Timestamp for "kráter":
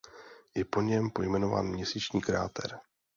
2.21-2.79